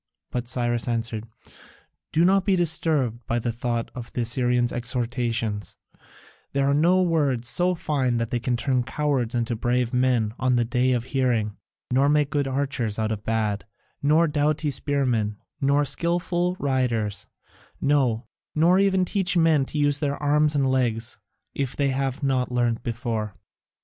[0.31, 1.27] But Cyrus answered:
[2.11, 5.77] "Do not be disturbed by the thought of the Assyrian's exhortations;
[6.53, 10.55] there are no words so fine that they can turn cowards into brave men on
[10.55, 11.55] the day of hearing,
[11.91, 13.67] nor make good archers out of bad,
[14.01, 17.27] nor doughty spearmen, nor skilful riders,
[17.79, 21.19] no, nor even teach men to use their arms and legs
[21.53, 23.35] if they have not learnt before."